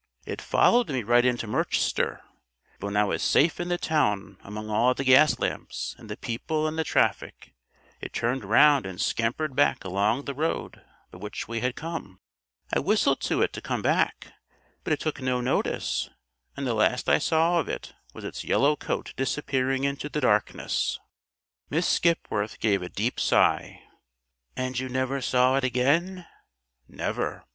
[0.25, 2.21] "It followed me right into Merchester;
[2.79, 6.17] but when I was safe in the town among all the gas lamps and the
[6.17, 7.53] people and the traffic,
[8.01, 12.19] it turned round and scampered back along the road by which we had come.
[12.73, 14.33] I whistled to it to come back,
[14.83, 16.09] but it took no notice;
[16.57, 20.99] and the last I saw of it was its yellow coat disappearing into the darkness."
[21.69, 23.83] Miss Skipworth gave a deep sigh.
[24.57, 26.25] "And you never saw it again?"
[26.87, 27.43] "Never."